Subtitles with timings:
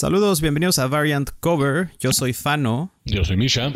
[0.00, 1.90] Saludos, bienvenidos a Variant Cover.
[1.98, 2.92] Yo soy Fano.
[3.04, 3.72] Yo soy Misha.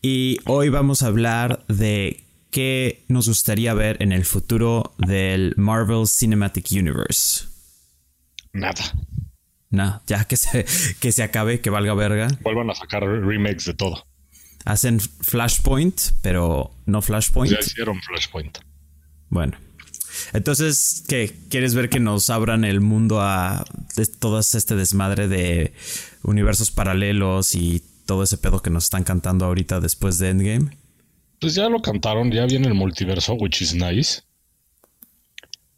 [0.00, 6.06] Y hoy vamos a hablar de qué nos gustaría ver en el futuro del Marvel
[6.06, 7.46] Cinematic Universe.
[8.52, 8.84] Nada.
[9.70, 10.64] Nah, ya que se,
[11.00, 12.28] que se acabe, que valga verga.
[12.42, 14.06] Vuelvan a sacar remakes de todo.
[14.64, 17.52] Hacen Flashpoint, pero no Flashpoint.
[17.52, 18.58] Ya hicieron Flashpoint.
[19.28, 19.58] Bueno.
[20.32, 21.34] Entonces, ¿qué?
[21.48, 23.64] ¿Quieres ver que nos abran el mundo a
[24.20, 25.72] todo este desmadre de
[26.22, 30.76] universos paralelos y todo ese pedo que nos están cantando ahorita después de Endgame?
[31.40, 34.22] Pues ya lo cantaron, ya viene el multiverso, which is nice.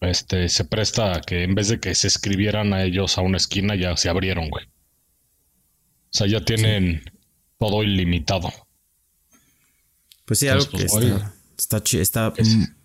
[0.01, 3.37] Este, se presta a que en vez de que se escribieran a ellos a una
[3.37, 4.65] esquina, ya se abrieron, güey.
[4.65, 7.03] O sea, ya tienen
[7.59, 8.51] todo ilimitado.
[10.25, 12.33] Pues sí, algo que está, está, está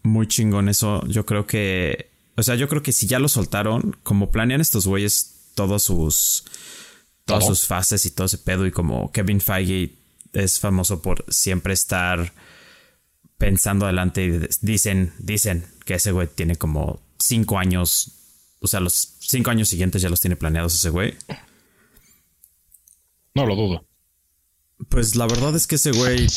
[0.03, 1.05] muy chingón eso.
[1.07, 2.11] Yo creo que.
[2.35, 6.45] O sea, yo creo que si ya lo soltaron, como planean estos güeyes todos sus.
[7.25, 8.67] Todas sus fases y todo ese pedo.
[8.67, 9.95] Y como Kevin Feige
[10.33, 12.33] es famoso por siempre estar
[13.37, 14.25] pensando adelante.
[14.25, 18.11] Y dicen, dicen que ese güey tiene como cinco años.
[18.59, 21.15] O sea, los cinco años siguientes ya los tiene planeados ese güey.
[23.33, 23.85] No lo dudo.
[24.89, 26.27] Pues la verdad es que ese güey,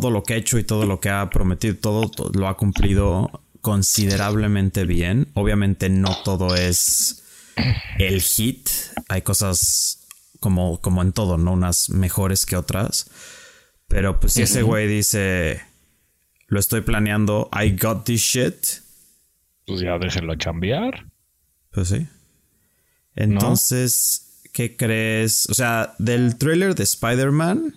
[0.00, 3.42] todo lo que ha hecho y todo lo que ha prometido, todo, lo ha cumplido
[3.60, 5.28] considerablemente bien.
[5.34, 7.22] Obviamente no todo es
[7.98, 8.68] el hit.
[9.08, 10.06] Hay cosas
[10.40, 11.52] como, como en todo, ¿no?
[11.52, 13.10] Unas mejores que otras.
[13.86, 15.62] Pero pues si ese güey dice,
[16.48, 18.66] lo estoy planeando, I got this shit.
[19.66, 21.06] Pues ya déjenlo cambiar.
[21.70, 22.08] Pues sí.
[23.14, 24.22] Entonces...
[24.54, 25.48] ¿Qué crees?
[25.50, 27.74] O sea, del trailer de Spider-Man,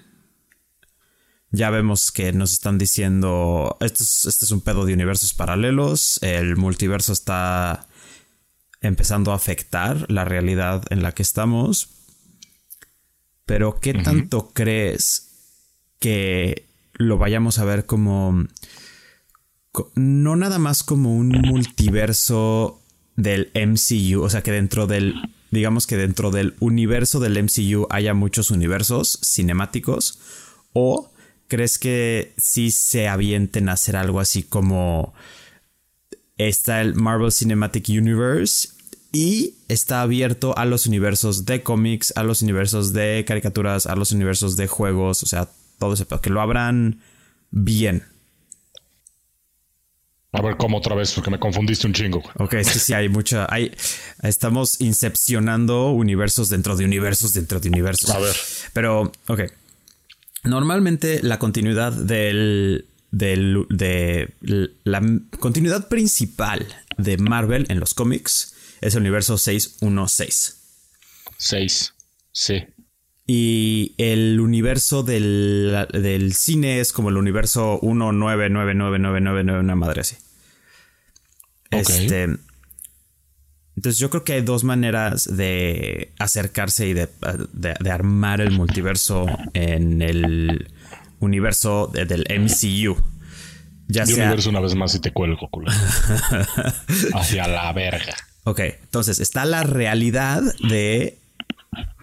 [1.51, 6.19] ya vemos que nos están diciendo, este es, este es un pedo de universos paralelos,
[6.21, 7.87] el multiverso está
[8.81, 11.89] empezando a afectar la realidad en la que estamos.
[13.45, 15.29] Pero ¿qué tanto crees
[15.99, 18.45] que lo vayamos a ver como...
[19.95, 22.81] No nada más como un multiverso
[23.15, 25.15] del MCU, o sea que dentro del
[25.51, 30.19] digamos que dentro del universo del MCU haya muchos universos cinemáticos?
[30.73, 31.11] ¿O
[31.47, 35.13] crees que sí se avienten a hacer algo así como
[36.37, 38.69] está el Marvel Cinematic Universe
[39.11, 44.11] y está abierto a los universos de cómics, a los universos de caricaturas, a los
[44.11, 45.49] universos de juegos, o sea,
[45.79, 47.01] todo ese que lo abran
[47.51, 48.03] bien.
[50.33, 52.21] A ver cómo otra vez, porque me confundiste un chingo.
[52.37, 53.47] Ok, sí, sí, hay mucha.
[53.49, 53.71] Hay,
[54.21, 58.09] estamos incepcionando universos dentro de universos dentro de universos.
[58.11, 58.35] A ver.
[58.73, 59.41] Pero, ok.
[60.43, 62.87] Normalmente la continuidad del.
[63.11, 64.33] del de
[64.83, 65.01] la
[65.39, 66.67] continuidad principal
[66.97, 70.53] de Marvel en los cómics es el universo 616.
[71.37, 71.93] 6,
[72.31, 72.65] sí.
[73.27, 80.15] Y el universo del, del, cine es como el universo 1999999, una madre así.
[81.69, 82.37] Este.
[83.77, 87.07] Entonces yo creo que hay dos maneras de acercarse y de,
[87.91, 90.71] armar el multiverso en el
[91.19, 92.97] universo del MCU.
[93.87, 94.25] Ya sea...
[94.25, 95.71] universo una vez más y te cuelgo, culo.
[97.13, 98.15] Hacia la verga.
[98.45, 101.19] Ok, entonces está la realidad de,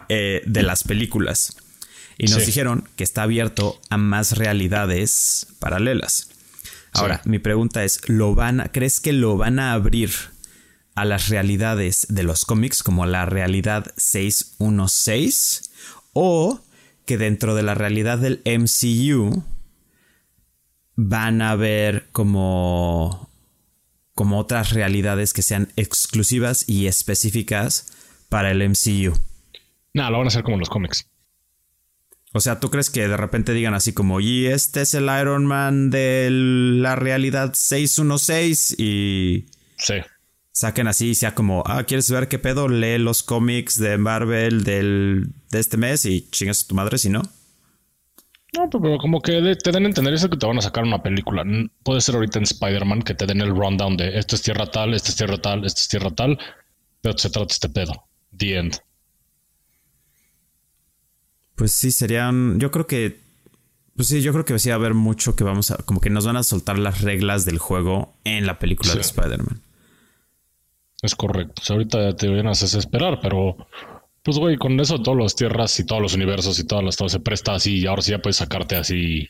[0.08, 1.56] eh, de las películas.
[2.18, 6.28] Y nos dijeron que está abierto a más realidades paralelas.
[6.92, 10.33] Ahora, mi pregunta es, ¿lo van ¿crees que lo van a abrir
[10.94, 15.70] a las realidades de los cómics como la realidad 616?
[16.12, 16.60] ¿O
[17.06, 19.44] que dentro de la realidad del MCU
[20.96, 23.30] van a ver como,
[24.14, 27.92] como otras realidades que sean exclusivas y específicas
[28.28, 29.18] para el MCU?
[29.92, 31.08] No, lo van a hacer como los cómics.
[32.32, 35.46] O sea, ¿tú crees que de repente digan así como, y este es el Iron
[35.46, 39.46] Man de la realidad 616 y...
[39.78, 39.94] Sí.
[40.54, 42.68] Saquen así sea como, ah, ¿quieres ver qué pedo?
[42.68, 47.08] Lee los cómics de Marvel del, de este mes y chingas a tu madre si
[47.08, 47.22] no.
[48.56, 51.02] No, pero como que te den a entender eso que te van a sacar una
[51.02, 51.42] película.
[51.82, 54.94] Puede ser ahorita en Spider-Man que te den el rundown de esto es tierra tal,
[54.94, 56.38] esto es tierra tal, esto es tierra tal,
[57.00, 58.04] pero se trata este pedo.
[58.38, 58.76] The end.
[61.56, 62.60] Pues sí, serían.
[62.60, 63.24] Yo creo que.
[63.96, 65.78] Pues sí, yo creo que sí va a haber mucho que vamos a.
[65.78, 69.60] Como que nos van a soltar las reglas del juego en la película de Spider-Man.
[71.04, 71.60] Es correcto.
[71.68, 73.58] ahorita te vienes a esperar, pero.
[74.22, 77.12] Pues, güey, con eso todas las tierras y todos los universos y todas las cosas
[77.12, 77.80] se presta así.
[77.80, 79.28] Y ahora sí ya puedes sacarte así.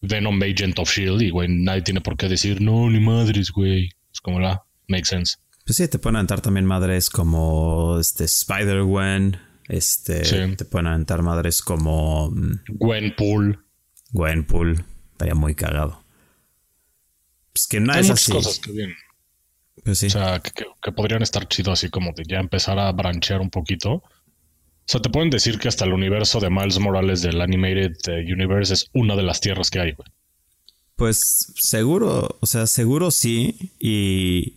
[0.00, 1.22] Venom Agent of Shield.
[1.22, 3.88] Y, güey, nadie tiene por qué decir, no, ni madres, güey.
[4.12, 4.64] Es como la.
[4.88, 5.36] Makes sense.
[5.64, 9.38] Pues sí, te pueden entrar también madres como este Spider-Gwen
[9.68, 10.22] Este,
[10.56, 13.64] te pueden aventar madres como mm, Gwenpool.
[14.10, 16.02] Gwenpool, estaría muy cagado.
[17.52, 18.32] Pues que no es así.
[18.32, 18.92] cosas que bien.
[19.86, 20.06] Pues sí.
[20.06, 23.92] O sea, que, podrían estar chido así como de ya empezar a branchear un poquito.
[23.92, 24.02] O
[24.84, 28.74] sea, te pueden decir que hasta el universo de Miles Morales del Animated eh, Universe
[28.74, 30.08] es una de las tierras que hay, güey.
[30.96, 33.70] Pues seguro, o sea, seguro sí.
[33.78, 34.54] Y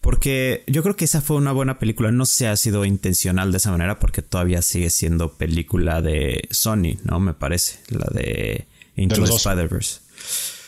[0.00, 2.12] porque yo creo que esa fue una buena película.
[2.12, 6.96] No se ha sido intencional de esa manera porque todavía sigue siendo película de Sony,
[7.02, 7.18] ¿no?
[7.18, 7.80] Me parece.
[7.88, 9.98] La de Into the Spider-Verse.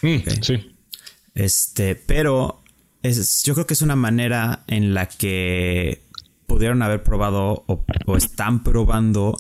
[0.03, 0.75] Mm, sí.
[1.37, 2.62] Este, pero
[3.03, 6.03] es, yo creo que es una manera en la que
[6.47, 9.39] pudieron haber probado o, o están probando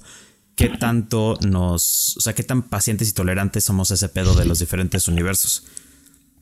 [0.56, 4.59] qué tanto nos, o sea, qué tan pacientes y tolerantes somos ese pedo de los
[4.59, 5.64] diferentes universos.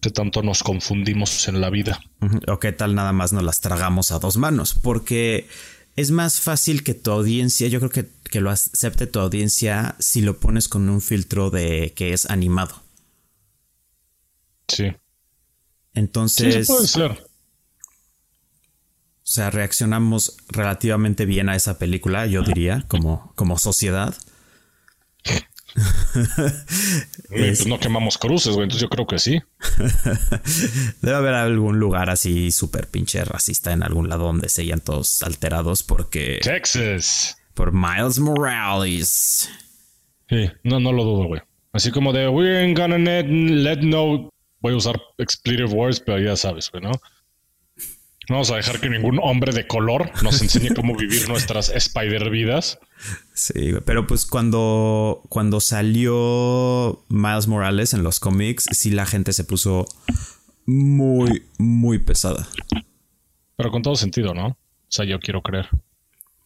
[0.00, 2.00] Qué tanto nos confundimos en la vida.
[2.48, 4.74] O qué tal nada más nos las tragamos a dos manos.
[4.74, 5.46] Porque
[5.94, 10.22] es más fácil que tu audiencia, yo creo que, que lo acepte tu audiencia si
[10.22, 12.82] lo pones con un filtro de que es animado.
[14.68, 14.92] Sí.
[15.94, 16.66] Entonces.
[16.66, 17.10] Sí, puede ser.
[19.30, 24.12] O sea, reaccionamos relativamente bien a esa película, yo diría, como, como sociedad.
[27.28, 29.40] pues no quemamos cruces, güey, entonces yo creo que sí.
[31.02, 35.22] Debe haber algún lugar así súper pinche racista en algún lado donde se hayan todos
[35.22, 36.40] alterados porque...
[36.42, 37.36] Texas.
[37.54, 39.48] Por Miles Morales.
[40.28, 41.42] Sí, no, no lo dudo, güey.
[41.72, 44.28] Así como de, we ain't gonna let no...
[44.60, 46.92] Voy a usar expletive words, pero ya sabes, güey, ¿no?
[48.28, 52.30] No vamos a dejar que ningún hombre de color nos enseñe cómo vivir nuestras spider
[52.30, 52.78] vidas.
[53.34, 59.42] Sí, pero pues cuando, cuando salió Miles Morales en los cómics, sí la gente se
[59.42, 59.86] puso
[60.64, 62.46] muy, muy pesada.
[63.56, 64.46] Pero con todo sentido, ¿no?
[64.46, 64.56] O
[64.88, 65.68] sea, yo quiero creer.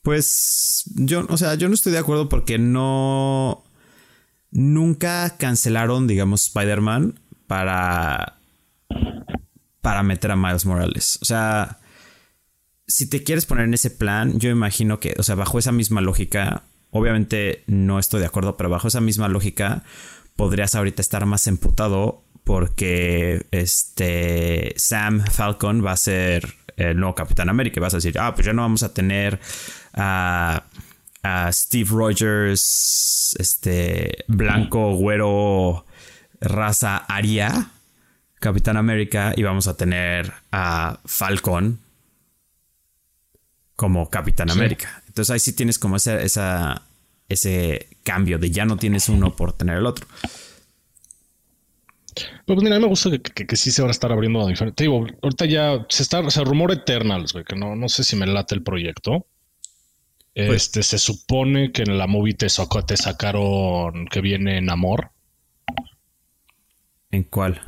[0.00, 3.62] Pues yo, o sea, yo no estoy de acuerdo porque no...
[4.50, 7.20] Nunca cancelaron, digamos, Spider-Man
[7.54, 8.34] para
[9.80, 11.18] para meter a Miles Morales.
[11.22, 11.78] O sea,
[12.86, 16.00] si te quieres poner en ese plan, yo imagino que, o sea, bajo esa misma
[16.00, 19.84] lógica, obviamente no estoy de acuerdo, pero bajo esa misma lógica,
[20.34, 27.50] podrías ahorita estar más emputado porque este Sam Falcon va a ser el nuevo Capitán
[27.50, 27.80] América.
[27.80, 29.38] Vas a decir, ah, pues ya no vamos a tener
[29.92, 30.64] a,
[31.22, 35.84] a Steve Rogers, este blanco, güero,
[36.44, 37.70] raza aria
[38.40, 41.80] Capitán América y vamos a tener a Falcon
[43.76, 45.02] como Capitán América.
[45.08, 46.82] Entonces ahí sí tienes como esa, esa,
[47.28, 50.06] ese cambio de ya no tienes uno por tener el otro.
[52.46, 54.84] Pues mira, a mí me gusta que, sí se van a estar abriendo a diferente.
[54.84, 58.14] digo, ahorita ya se está, o sea, rumor Eternals, güey, que no, no sé si
[58.14, 59.26] me late el proyecto.
[60.34, 65.10] Pues este, se supone que en la movie te, te sacaron que viene en amor.
[67.14, 67.60] ¿En cuál?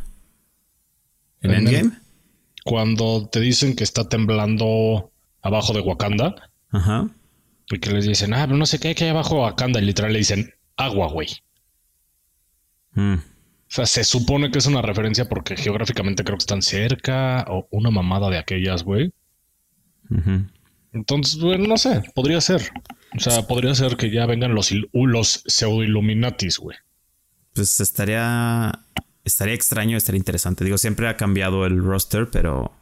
[1.40, 1.92] ¿En, Endgame?
[2.64, 6.50] Cuando te dicen que está temblando abajo de Wakanda.
[6.70, 7.08] Ajá.
[7.70, 9.80] Y que les dicen, ah, pero no sé qué hay que hay abajo de Wakanda.
[9.80, 11.28] Y literal le dicen, agua, güey.
[12.94, 13.14] Mm.
[13.14, 13.20] O
[13.68, 17.92] sea, se supone que es una referencia porque geográficamente creo que están cerca o una
[17.92, 19.12] mamada de aquellas, güey.
[20.92, 22.62] Entonces, bueno, no sé, podría ser.
[23.16, 26.76] O sea, podría ser que ya vengan los, los pseudo Illuminatis, güey.
[27.54, 28.72] Pues estaría
[29.26, 30.64] estaría extraño, estaría interesante.
[30.64, 32.72] Digo, siempre ha cambiado el roster, pero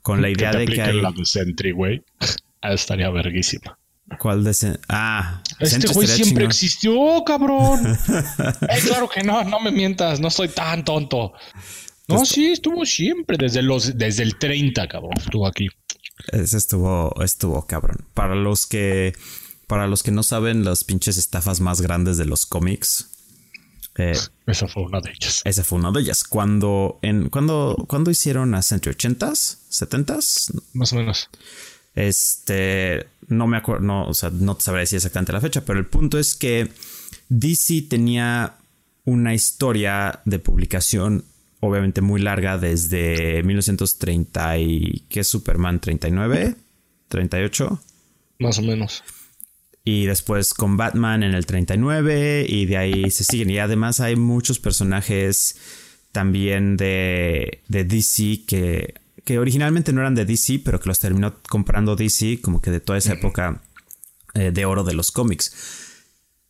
[0.00, 1.00] con la idea de que hay...
[1.00, 2.02] la de Sentry, güey.
[2.62, 3.78] estaría verguísima.
[4.18, 7.80] ¿Cuál de Ah, este güey siempre existió, cabrón.
[8.62, 11.34] eh, claro que no, no me mientas, no soy tan tonto.
[12.06, 15.68] No, pues sí, estuvo siempre desde los desde el 30, cabrón, estuvo aquí.
[16.32, 18.06] Ese estuvo estuvo cabrón.
[18.14, 19.12] Para los que
[19.66, 23.10] para los que no saben las pinches estafas más grandes de los cómics,
[23.98, 25.42] eh, esa fue una de ellas.
[25.44, 26.24] Esa fue una de ellas.
[26.24, 30.62] Cuando, en, cuando, cuando hicieron a Century 80s, 70s.
[30.72, 31.28] Más o menos.
[31.94, 35.80] Este, no me acuerdo, no, o sea, no te sabré decir exactamente la fecha, pero
[35.80, 36.70] el punto es que
[37.28, 38.54] DC tenía
[39.04, 41.24] una historia de publicación
[41.60, 46.54] obviamente muy larga desde 1930 y ¿qué es Superman 39?
[47.08, 47.80] 38
[48.38, 49.02] más o menos
[49.90, 53.48] y después con Batman en el 39 y de ahí se siguen.
[53.48, 55.56] Y además hay muchos personajes
[56.12, 61.36] también de, de DC que, que originalmente no eran de DC, pero que los terminó
[61.48, 63.62] comprando DC como que de toda esa época
[64.34, 65.56] eh, de oro de los cómics.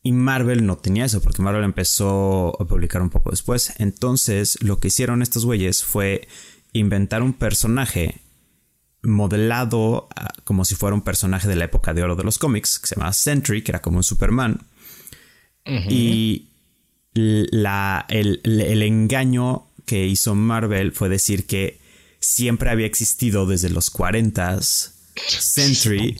[0.02, 3.72] Y Marvel no tenía eso, porque Marvel empezó a publicar un poco después.
[3.78, 6.26] Entonces, lo que hicieron estos güeyes fue
[6.72, 8.20] inventar un personaje
[9.08, 12.78] modelado ah, como si fuera un personaje de la época de oro de los cómics,
[12.78, 14.66] que se llama Sentry, que era como un Superman.
[15.90, 16.48] Y
[17.14, 21.78] la, el, el engaño que hizo Marvel fue decir que
[22.20, 24.92] siempre había existido desde los 40s
[25.26, 26.16] Sentry,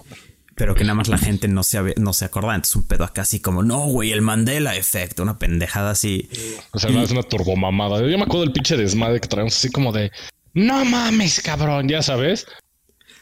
[0.55, 2.55] pero que nada más la gente no se, no se acordaba.
[2.55, 6.29] Entonces un pedo acá así como, no, güey, el Mandela Effect, una pendejada así.
[6.73, 8.01] O sea, es una turbomamada.
[8.01, 10.11] Yo me acuerdo del pinche desmadre que traemos así como de,
[10.55, 12.47] no mames, cabrón, ya sabes.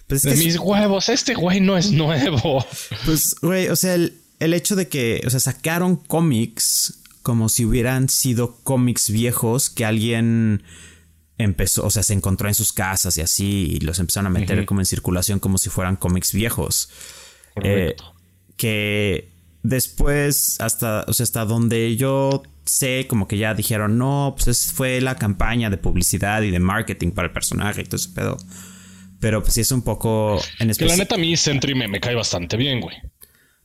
[0.06, 2.64] Pues de mis huevos, este güey no es nuevo.
[3.04, 7.64] Pues, güey, o sea, el, el hecho de que, o sea, sacaron cómics como si
[7.64, 10.62] hubieran sido cómics viejos que alguien
[11.38, 14.64] empezó, o sea, se encontró en sus casas y así, y los empezaron a meter
[14.64, 16.88] como en circulación como si fueran cómics viejos.
[17.62, 17.96] Eh,
[18.56, 19.32] que
[19.62, 25.00] después, hasta, o sea, hasta donde yo sé, como que ya dijeron, no, pues fue
[25.00, 28.36] la campaña de publicidad y de marketing para el personaje y todo ese pedo.
[29.20, 30.40] Pero pues sí es un poco...
[30.58, 32.96] En que la neta a mí Sentry me, me cae bastante bien, güey.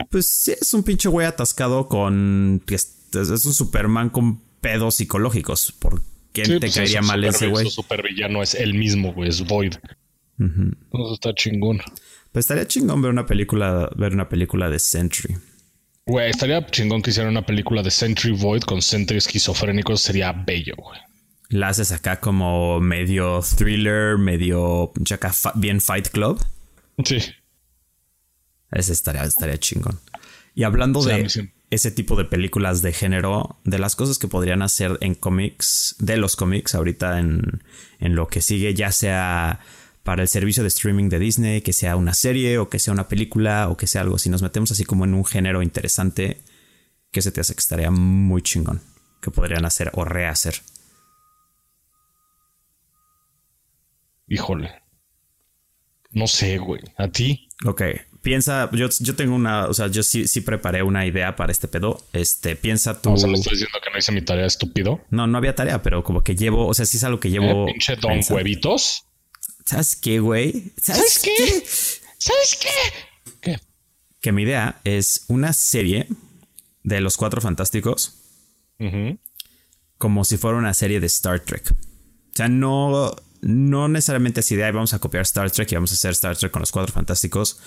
[0.10, 5.72] Pues sí, es un pinche güey atascado con es un Superman con pedos psicológicos.
[5.72, 6.02] ¿Por
[6.34, 7.66] qué te pues caería mal ese güey?
[7.66, 9.74] Su supervillano es el mismo, güey, es Void.
[10.40, 11.82] Eso está chingón.
[12.32, 15.36] Pues estaría chingón ver una película, ver una película de Sentry.
[16.06, 20.74] Güey, estaría chingón que hicieran una película de Sentry Void con Sentry esquizofrénicos, sería bello,
[20.78, 21.00] güey.
[21.52, 26.42] La haces acá como medio thriller, medio acá bien Fight Club.
[27.04, 27.18] Sí.
[28.72, 30.00] Ese estaría, estaría chingón.
[30.56, 31.28] Y hablando de
[31.70, 36.16] ese tipo de películas de género, de las cosas que podrían hacer en cómics, de
[36.16, 37.64] los cómics, ahorita en,
[38.00, 39.60] en lo que sigue, ya sea
[40.04, 43.10] para el servicio de streaming de Disney, que sea una serie o que sea una
[43.10, 44.18] película o que sea algo.
[44.18, 46.42] Si nos metemos así como en un género interesante,
[47.12, 48.82] que se te hace que estaría muy chingón,
[49.22, 50.62] que podrían hacer o rehacer.
[54.32, 54.82] Híjole.
[56.12, 56.82] No sé, güey.
[56.98, 57.50] ¿A ti?
[57.66, 57.82] Ok
[58.22, 61.68] piensa, yo, yo tengo una, o sea, yo sí, sí preparé una idea para este
[61.68, 62.04] pedo.
[62.14, 63.14] Este, piensa tú.
[63.14, 65.02] O sea, ¿me estás diciendo que no hice mi tarea estúpido?
[65.10, 67.68] No, no había tarea, pero como que llevo, o sea, sí es algo que llevo.
[67.68, 69.06] ¿Eh, pinche don huevitos.
[69.66, 70.72] ¿Sabes qué, güey?
[70.82, 71.64] ¿Sabes, qué?
[72.18, 73.32] ¿Sabes qué?
[73.42, 73.60] ¿Qué?
[74.20, 76.08] Que mi idea es una serie
[76.84, 78.18] de los cuatro fantásticos.
[80.00, 81.72] Como si fuera una serie de Star Trek.
[81.72, 85.92] O sea, no, no necesariamente es idea y vamos a copiar Star Trek y vamos
[85.92, 87.60] a hacer Star Trek con los cuatro fantásticos.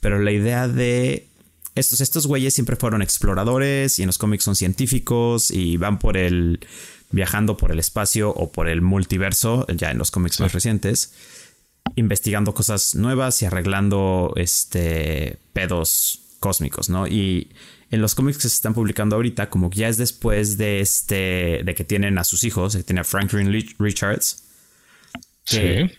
[0.00, 1.28] Pero la idea de
[1.74, 6.16] estos, estos güeyes siempre fueron exploradores y en los cómics son científicos y van por
[6.16, 6.60] el.
[7.10, 11.14] viajando por el espacio o por el multiverso, ya en los cómics más recientes,
[11.96, 17.06] investigando cosas nuevas y arreglando este pedos cósmicos, ¿no?
[17.06, 17.52] Y
[17.90, 21.62] en los cómics que se están publicando ahorita, como ya es después de este.
[21.64, 24.42] de que tienen a sus hijos, que tiene a Franklin Richards.
[25.44, 25.90] Sí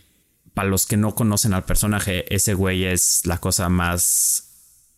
[0.54, 4.52] para los que no conocen al personaje, ese güey es la cosa más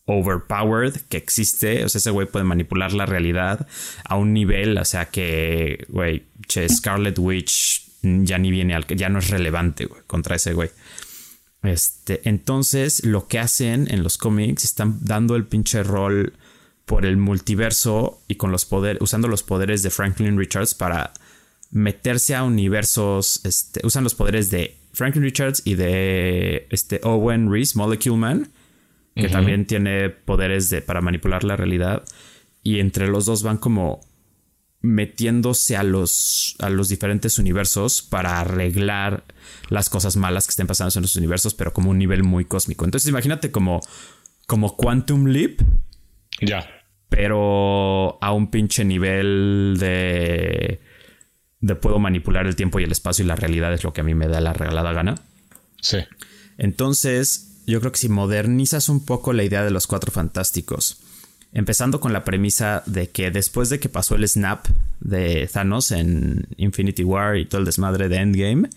[0.05, 1.83] overpowered que existe.
[1.83, 3.67] O sea, ese güey puede manipular la realidad
[4.05, 9.09] a un nivel, o sea que, güey, che, Scarlet Witch ya ni viene al ya
[9.09, 10.71] no es relevante güey, contra ese güey.
[11.63, 16.35] Este, entonces, lo que hacen en los cómics están dando el pinche rol
[16.85, 18.69] por el multiverso y con los
[19.01, 21.13] usando los poderes de Franklin Richards para
[21.71, 27.77] meterse a universos, este, usan los poderes de Franklin Richards y de este Owen Reese,
[27.77, 28.49] Molecule Man,
[29.15, 32.05] que también tiene poderes de, para manipular la realidad.
[32.63, 34.01] Y entre los dos van como
[34.83, 39.25] metiéndose a los, a los diferentes universos para arreglar
[39.69, 42.85] las cosas malas que estén pasando en esos universos, pero como un nivel muy cósmico.
[42.85, 43.81] Entonces imagínate como,
[44.47, 45.61] como Quantum Leap.
[46.41, 46.69] Ya.
[47.09, 50.81] Pero a un pinche nivel de
[51.61, 54.05] de puedo manipular el tiempo y el espacio y la realidad es lo que a
[54.05, 55.15] mí me da la regalada gana.
[55.81, 55.99] Sí.
[56.59, 61.01] Entonces, yo creo que si modernizas un poco la idea de los cuatro fantásticos,
[61.53, 64.67] empezando con la premisa de que después de que pasó el snap
[65.01, 68.69] de Thanos en Infinity War y todo el desmadre de Endgame,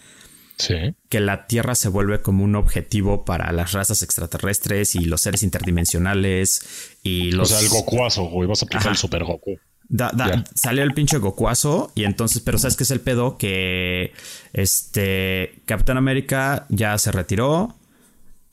[1.09, 5.43] que la Tierra se vuelve como un objetivo para las razas extraterrestres y los seres
[5.43, 7.51] interdimensionales y los...
[7.51, 9.57] O sea, el Gokuazo, güey, vas a aplicar el Super Goku.
[9.91, 13.37] Da, da, Sale el pinche Gokuazo y entonces, pero ¿sabes qué es el pedo?
[13.37, 14.13] Que
[14.53, 17.75] este Capitán América ya se retiró,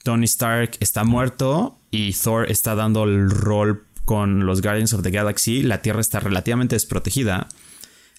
[0.03, 5.11] Tony Stark está muerto y Thor está dando el rol con los Guardians of the
[5.11, 5.63] Galaxy.
[5.63, 7.49] La Tierra está relativamente desprotegida.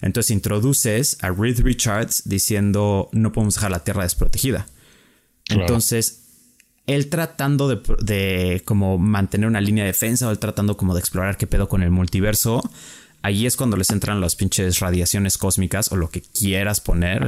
[0.00, 4.66] Entonces introduces a Reed Richards diciendo no podemos dejar la Tierra desprotegida.
[5.48, 6.24] Entonces,
[6.86, 11.00] él tratando de, de, como mantener una línea de defensa o él tratando como de
[11.00, 12.62] explorar qué pedo con el multiverso,
[13.22, 17.26] ahí es cuando les entran las pinches radiaciones cósmicas o lo que quieras poner.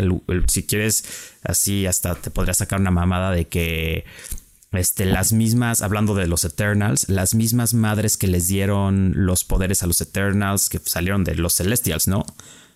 [0.48, 1.04] si quieres,
[1.42, 4.04] así hasta te podría sacar una mamada de que
[4.72, 9.82] este, las mismas, hablando de los Eternals, las mismas madres que les dieron los poderes
[9.82, 12.24] a los Eternals que salieron de los Celestials, ¿no?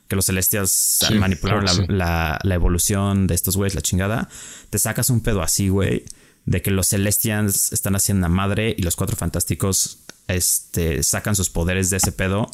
[0.09, 4.29] Que los Celestials manipularon la, la, evolución de estos güeyes, la chingada.
[4.71, 6.05] Te sacas un pedo así, güey,
[6.47, 11.49] de que los Celestials están haciendo una madre y los cuatro fantásticos este, sacan sus
[11.49, 12.51] poderes de ese pedo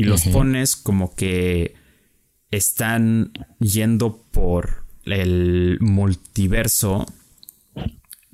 [0.00, 1.74] y los pones como que
[2.50, 7.04] están yendo por el multiverso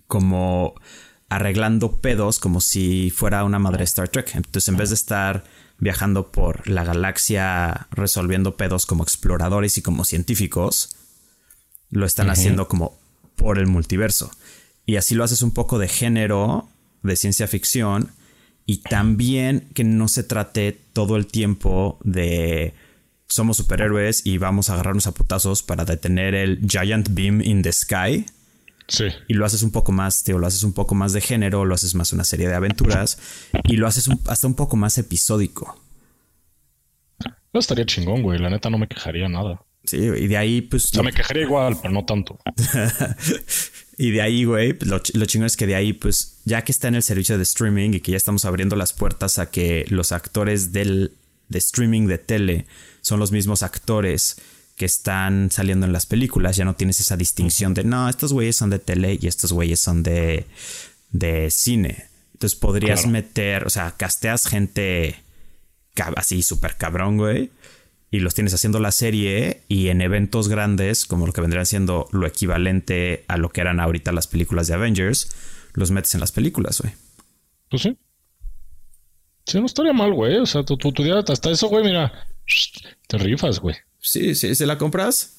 [0.07, 0.75] como
[1.29, 4.37] arreglando pedos como si fuera una madre Star Trek.
[4.37, 5.43] Entonces, en vez de estar
[5.79, 10.97] viajando por la galaxia resolviendo pedos como exploradores y como científicos,
[11.91, 12.97] lo están haciendo como
[13.35, 14.31] por el multiverso.
[14.87, 16.69] Y así lo haces un poco de género,
[17.03, 18.13] de ciencia ficción,
[18.67, 22.75] y también que no se trate todo el tiempo de
[23.29, 27.73] somos superhéroes y vamos a agarrarnos a putazos para detener el Giant Beam in the
[27.73, 28.27] Sky
[28.89, 29.07] Sí.
[29.29, 31.75] Y lo haces un poco más, tío, lo haces un poco más de género, lo
[31.75, 33.19] haces más una serie de aventuras
[33.65, 35.81] y lo haces hasta un poco más episódico.
[37.53, 38.39] No estaría chingón, güey.
[38.39, 39.63] La neta no me quejaría nada.
[39.85, 40.87] Sí, y de ahí, pues.
[40.87, 42.39] O sea, me quejaría igual, pero no tanto.
[43.99, 46.73] y de ahí, güey, pues, lo, lo chingón es que de ahí, pues, ya que
[46.73, 49.87] está en el servicio de streaming y que ya estamos abriendo las puertas a que
[49.88, 51.12] los actores del,
[51.49, 52.67] de streaming de tele
[53.00, 54.37] son los mismos actores
[54.76, 56.57] que están saliendo en las películas.
[56.57, 59.81] Ya no tienes esa distinción de no, estos güeyes son de tele y estos güeyes
[59.81, 60.47] son de,
[61.12, 62.07] de cine.
[62.35, 65.17] Entonces podrías meter, o sea, casteas gente
[66.17, 67.50] así súper cabrón, güey.
[68.17, 72.09] Y los tienes haciendo la serie y en eventos grandes, como lo que vendrían siendo
[72.13, 75.37] lo equivalente a lo que eran ahorita las películas de Avengers,
[75.75, 76.95] los metes en las películas, güey.
[77.69, 77.99] Pues sí.
[79.45, 80.39] Sí, no estaría mal, güey.
[80.39, 80.95] O sea, tu, tu,
[81.31, 82.11] hasta eso, güey, mira,
[83.07, 83.77] te rifas, güey.
[84.01, 85.35] Sí, sí, ¿se la compras?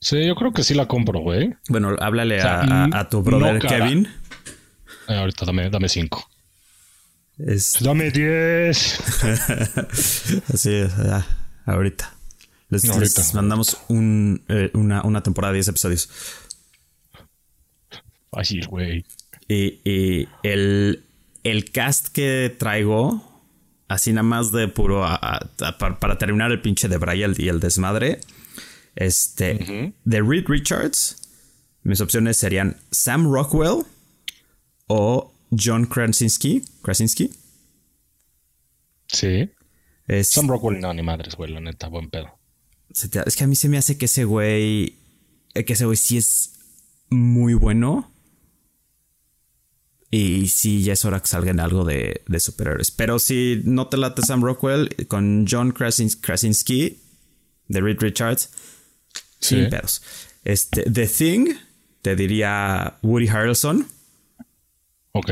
[0.00, 1.54] Sí, yo creo que sí la compro, güey.
[1.68, 4.08] Bueno, háblale a, tu brother Kevin.
[5.06, 6.28] Eh, ahorita dame, dame cinco.
[7.80, 8.98] Dame diez.
[10.52, 11.24] Así es, ya,
[11.66, 12.14] ahorita.
[12.68, 16.08] Les, mandamos un, eh, una, una, temporada de 10 episodios.
[18.30, 19.04] Fácil, güey.
[19.48, 21.04] Y, y el,
[21.42, 23.30] el cast que traigo
[23.90, 25.04] así nada más de puro
[25.98, 28.20] para, terminar el pinche de Brian y el desmadre.
[28.94, 31.16] Este, de Reed Richards,
[31.82, 33.84] mis opciones serían Sam Rockwell
[34.86, 36.62] o John Krasinski.
[36.82, 37.30] Krasinski.
[39.08, 39.50] Sí.
[40.22, 42.38] Sam Rockwell, no, ni madres, güey, la neta, buen pedo.
[42.90, 44.98] Es que a mí se me hace que ese güey,
[45.54, 46.58] eh, que ese güey sí es
[47.08, 48.12] muy bueno.
[50.10, 52.90] Y sí, ya es hora que salgan algo de, de superhéroes.
[52.90, 57.00] Pero si no te late Sam Rockwell, con John Krasinski,
[57.68, 58.50] de Reed Richards,
[59.38, 60.02] sin pedos.
[60.42, 61.54] Este, The Thing,
[62.02, 63.86] te diría Woody Harrelson.
[65.12, 65.30] Ok.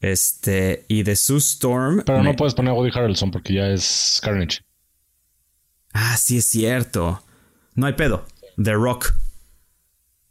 [0.00, 2.02] Este, y de Sue Storm.
[2.04, 4.60] Pero no puedes poner a Woody Harrelson porque ya es Carnage.
[5.92, 7.22] Ah, sí es cierto.
[7.74, 8.24] No hay pedo.
[8.62, 9.14] The Rock.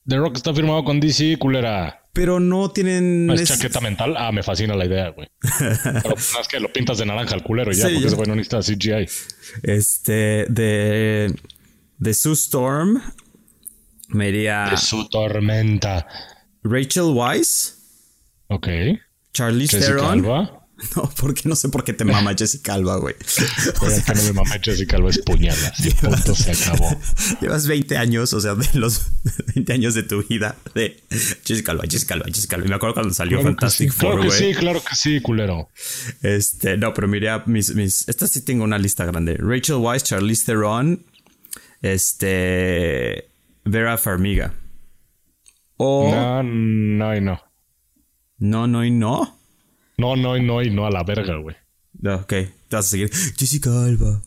[0.07, 3.29] The Rock está firmado con DC, culera pero no tienen.
[3.31, 4.15] ¿Es chaqueta mental?
[4.17, 5.29] Ah, me fascina la idea, güey.
[6.03, 8.59] pero más que lo pintas de naranja al culero ya, porque ese güey no necesita
[8.59, 9.07] CGI.
[9.63, 11.33] Este, de.
[11.97, 13.01] De Sue Storm.
[14.09, 14.67] Me iría.
[14.71, 16.07] De su tormenta.
[16.63, 17.75] Rachel Weisz.
[18.47, 18.67] Ok.
[19.33, 20.59] Charlize Theron.
[20.95, 23.15] No, porque no sé por qué te mama Jessica Alba, güey.
[23.81, 25.73] O que no me mama Jessica Alba es puñalas.
[26.01, 26.97] punto se acabó.
[27.41, 29.07] Llevas 20 años, o sea, de los
[29.55, 31.03] 20 años de tu vida de
[31.45, 32.67] Jessica Alba, Jessica Alba, Jessica Alba.
[32.67, 35.69] Y me acuerdo cuando salió Fantastic Four, Claro que sí, claro que sí, culero.
[36.21, 39.35] Este, no, pero mira, mis, mis, esta sí tengo una lista grande.
[39.37, 41.05] Rachel Weisz, Charlize Theron,
[41.81, 43.29] este,
[43.65, 44.53] Vera Farmiga.
[45.77, 46.11] O...
[46.11, 47.48] No, no y no.
[48.39, 49.37] No, no y no.
[49.97, 51.55] No, no, no y no a la verga, güey.
[52.05, 53.11] Ok, te vas a seguir.
[53.37, 54.21] Jessica Alba.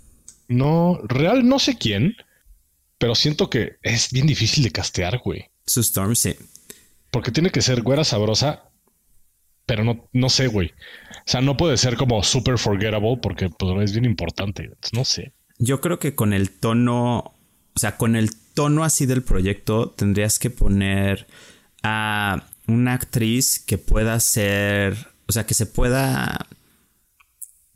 [0.48, 2.14] No, real no sé quién,
[2.98, 5.46] pero siento que es bien difícil de castear, güey.
[5.66, 6.36] Su Storm, sí.
[7.10, 8.70] Porque tiene que ser güera sabrosa,
[9.66, 10.72] pero no, no sé, güey.
[11.10, 14.70] O sea, no puede ser como super forgettable porque pues, es bien importante.
[14.92, 15.32] No sé.
[15.58, 17.18] Yo creo que con el tono,
[17.74, 21.26] o sea, con el tono así del proyecto, tendrías que poner
[21.82, 26.46] a una actriz que pueda ser o sea, que se pueda.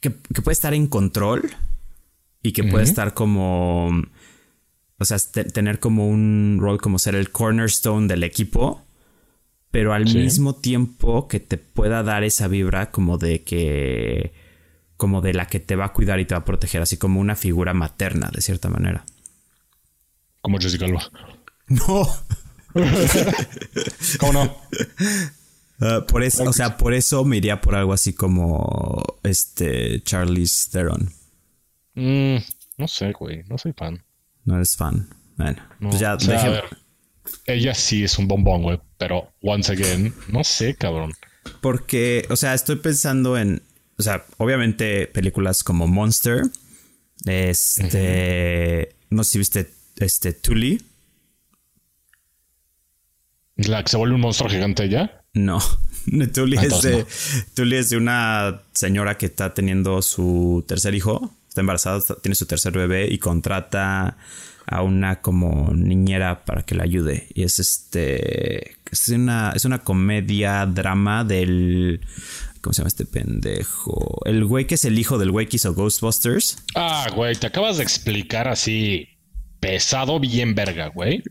[0.01, 1.51] Que, que puede estar en control
[2.43, 3.89] y que puede estar como.
[4.99, 8.85] O sea, tener como un rol como ser el cornerstone del equipo,
[9.71, 14.35] pero al mismo tiempo que te pueda dar esa vibra como de que.
[14.99, 17.21] como de la que te va a cuidar y te va a proteger, así como
[17.21, 19.07] una figura materna, de cierta manera.
[20.43, 21.03] Como Jessica Alba.
[21.69, 22.07] No.
[24.19, 24.57] ¿Cómo no?
[25.79, 30.71] Uh, por eso, o sea, por eso me iría por algo así como este Charlize
[30.71, 31.13] Theron.
[31.95, 32.37] Mm,
[32.79, 34.03] no sé, güey, no soy fan.
[34.45, 35.09] No eres fan.
[35.37, 36.65] Bueno, No, pues ya o sea, a ver,
[37.47, 41.13] ella sí es un bombón, güey, pero once again, no sé, cabrón.
[41.61, 43.63] Porque, o sea, estoy pensando en,
[43.99, 46.43] o sea, obviamente películas como Monster,
[47.25, 50.83] este, no sé si viste, este, Tully,
[53.57, 55.23] La que se vuelve un monstruo gigante ya.
[55.33, 55.59] no,
[56.35, 61.35] Tully es de, entonces Tully es de una señora que está teniendo su tercer hijo,
[61.49, 64.17] está embarazada, tiene su tercer bebé y contrata
[64.67, 69.79] a una como niñera para que la ayude y es este, es una, es una
[69.79, 72.01] comedia drama del,
[72.61, 74.21] ¿cómo se llama este pendejo?
[74.25, 76.59] El güey que es el hijo del güey que hizo Ghostbusters.
[76.75, 79.09] Ah, güey, te acabas de explicar así
[79.61, 81.23] pesado bien verga, güey.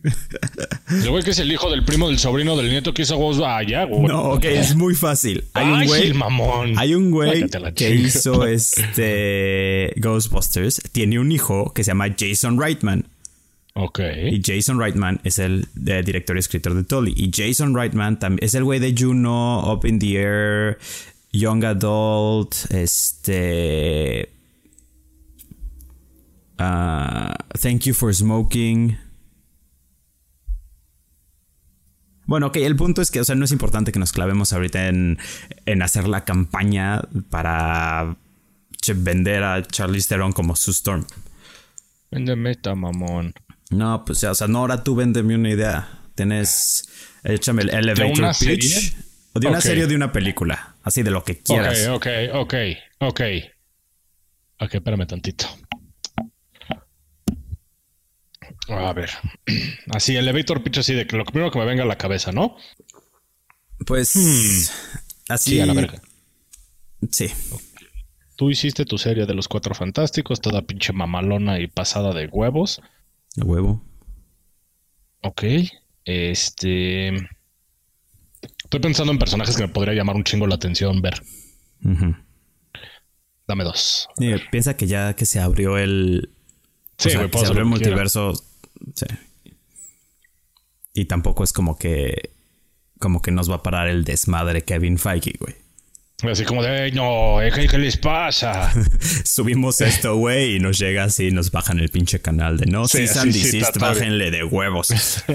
[0.89, 3.41] El güey que es el hijo del primo del sobrino del nieto que hizo Ghost.
[3.43, 4.03] Ah, güey.
[4.03, 5.45] No, ok, es muy fácil.
[5.53, 6.13] Hay un güey.
[6.13, 6.77] mamón.
[6.77, 10.81] Hay un güey que hizo este Ghostbusters.
[10.91, 13.05] Tiene un hijo que se llama Jason Reitman.
[13.73, 13.99] Ok.
[14.31, 17.13] Y Jason Reitman es el eh, director y escritor de Tully.
[17.15, 20.77] Y Jason Reitman también es el güey de Juno, Up in the Air,
[21.33, 24.29] Young Adult, este.
[26.57, 28.97] Ah, Thank You for Smoking.
[32.27, 34.87] Bueno, ok, el punto es que, o sea, no es importante que nos clavemos ahorita
[34.87, 35.19] en,
[35.65, 38.17] en hacer la campaña para
[38.95, 41.05] vender a Charlize Theron como su Storm.
[42.11, 43.33] Vende meta, mamón.
[43.71, 46.01] No, pues, o sea, no, ahora tú véndeme una idea.
[46.15, 46.87] Tienes,
[47.23, 48.95] échame el elevator pitch.
[49.33, 50.75] O de una serie o de una película.
[50.83, 51.87] Así de lo que quieras.
[51.87, 52.53] Ok, ok, ok,
[52.99, 53.21] ok.
[54.61, 55.47] Ok, espérame tantito.
[58.67, 59.11] A ver.
[59.91, 62.55] Así, elevator pitch así de que lo primero que me venga a la cabeza, ¿no?
[63.85, 64.15] Pues,
[65.29, 65.51] así.
[65.51, 65.55] Hmm.
[65.55, 66.01] Sí, a la verga.
[67.11, 67.31] Sí.
[68.35, 72.81] Tú hiciste tu serie de los cuatro fantásticos, toda pinche mamalona y pasada de huevos.
[73.35, 73.83] De huevo.
[75.21, 75.43] Ok.
[76.03, 77.09] Este.
[78.63, 81.21] Estoy pensando en personajes que me podría llamar un chingo la atención ver.
[83.47, 84.07] Dame dos.
[84.51, 86.29] Piensa que ya que se abrió el.
[86.97, 88.03] Sí, o sea, que se abrió el quiera.
[88.93, 89.05] Sí.
[90.93, 92.31] Y tampoco es como que.
[92.99, 95.55] Como que nos va a parar el desmadre Kevin Feige, güey.
[96.31, 98.71] Así como de, "Ey, no, eh, ¿qué, qué les pasa?
[99.25, 102.87] Subimos esto, güey, y nos llega así y nos bajan el pinche canal de no,
[102.87, 104.89] Sí, sí, Sandy, sí, bájenle de huevos.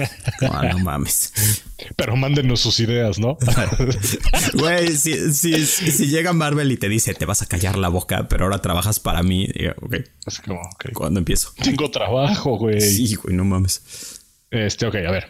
[0.41, 1.33] no, no mames.
[1.95, 3.37] Pero mándenos sus ideas, ¿no?
[4.53, 8.27] Güey, si, si, si llega Marvel y te dice, te vas a callar la boca,
[8.27, 10.91] pero ahora trabajas para mí, digo, ok, Así como, ok.
[10.93, 11.51] ¿cuándo empiezo?
[11.61, 12.79] Tengo trabajo, güey.
[12.81, 14.19] Sí, güey, no mames.
[14.51, 15.29] Este, ok, a ver.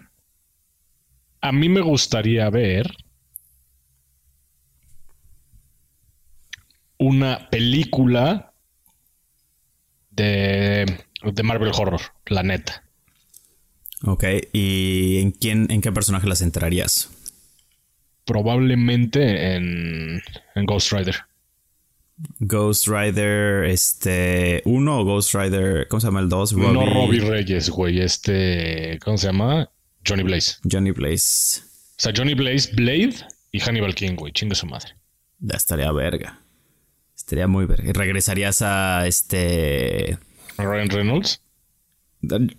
[1.41, 2.91] A mí me gustaría ver
[7.01, 8.53] una película
[10.11, 10.85] de,
[11.23, 12.83] de Marvel Horror, la neta.
[14.03, 17.09] Ok, ¿y en quién, en qué personaje las entrarías?
[18.23, 20.21] Probablemente en,
[20.53, 21.15] en Ghost Rider.
[22.39, 26.53] Ghost Rider, este, uno o Ghost Rider, ¿cómo se llama el dos?
[26.53, 27.99] No Robbie Reyes, güey.
[27.99, 29.71] Este, ¿cómo se llama?
[30.07, 30.57] Johnny Blaze.
[30.71, 31.61] Johnny Blaze.
[31.63, 33.15] O sea, Johnny Blaze, Blade
[33.51, 34.31] y Hannibal King, güey.
[34.33, 34.93] Chingue su madre.
[35.39, 36.40] Ya estaría verga.
[37.21, 37.87] Estaría muy verga.
[37.89, 40.17] ¿Y ¿Regresarías a este...
[40.57, 41.41] Ryan Reynolds.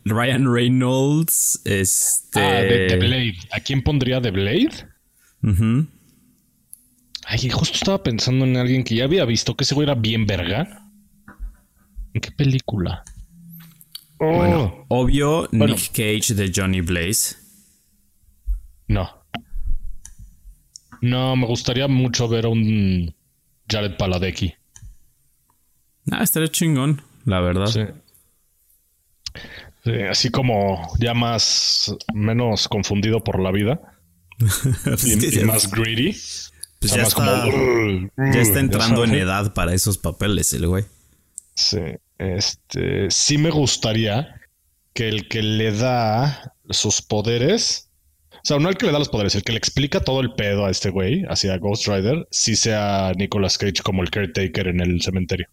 [0.04, 2.40] Ryan Reynolds, este...
[2.40, 3.36] Ah, de, de Blade.
[3.50, 4.70] ¿A quién pondría de Blade?
[7.24, 10.26] Ay, justo estaba pensando en alguien que ya había visto que ese güey era bien
[10.26, 10.88] verga.
[12.14, 13.02] ¿En qué película?
[14.18, 15.74] Oh, Bueno, obvio, Bueno.
[15.74, 17.36] Nick Cage de Johnny Blaze.
[18.88, 19.20] no.
[21.00, 23.12] No, me gustaría mucho ver a un
[23.68, 24.54] Jared Paladecki.
[26.10, 27.66] Ah, estaría chingón, la verdad.
[27.66, 27.80] Sí.
[29.84, 33.80] Sí, así como ya más, menos confundido por la vida
[34.84, 36.12] Pues y, ya- más greedy.
[36.78, 40.52] pues O sea, ya más está, como, ya está entrando en edad para esos papeles,
[40.52, 40.84] el güey.
[41.54, 41.78] Sí,
[42.18, 44.40] este, sí me gustaría
[44.94, 47.90] que el que le da sus poderes,
[48.44, 50.66] sea, no el que le da los poderes, el que le explica todo el pedo
[50.66, 55.00] a este güey, hacia Ghost Rider, sí sea Nicolas Cage como el caretaker en el
[55.00, 55.46] cementerio.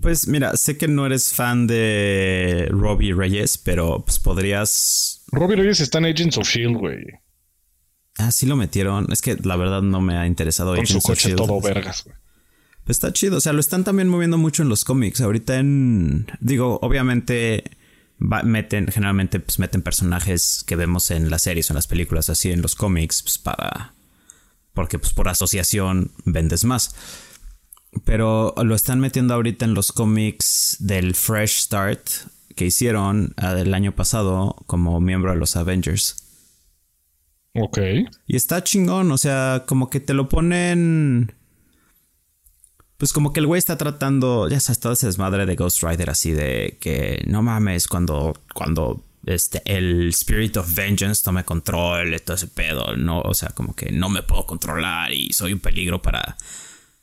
[0.00, 5.24] Pues mira, sé que no eres fan de Robbie Reyes, pero pues podrías...
[5.30, 6.98] Robbie Reyes está en Agents of Shield, E güey,
[8.18, 9.10] Ah, sí lo metieron.
[9.10, 10.74] Es que la verdad no me ha interesado.
[10.74, 11.46] con su of coche S.H.I.E.L.D..
[11.46, 12.04] todo vergas.
[12.04, 12.16] güey.
[12.84, 13.38] Pues está chido.
[13.38, 15.20] O sea, lo están también moviendo mucho en los cómics.
[15.20, 16.26] Ahorita en.
[16.40, 17.64] Digo, obviamente.
[18.44, 22.50] Meten, generalmente, pues meten personajes que vemos en las series o en las películas así
[22.50, 23.94] en los cómics, pues para.
[24.74, 26.94] Porque, pues por asociación vendes más.
[28.04, 32.08] Pero lo están metiendo ahorita en los cómics del Fresh Start
[32.54, 36.16] que hicieron ah, el año pasado como miembro de los Avengers.
[37.54, 37.78] Ok.
[38.26, 41.34] Y está chingón, o sea, como que te lo ponen
[43.02, 46.08] pues como que el güey está tratando, ya sabes, todo ese desmadre de Ghost Rider
[46.08, 52.36] así de que no mames cuando, cuando este, el Spirit of Vengeance tome control, todo
[52.36, 56.00] ese pedo, no, o sea, como que no me puedo controlar y soy un peligro
[56.00, 56.36] para,